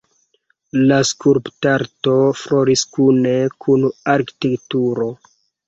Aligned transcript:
La 0.91 0.95
skulptarto 1.09 2.15
floris 2.41 2.85
kune 2.97 3.37
kun 3.67 3.89
arkitekturo. 4.17 5.11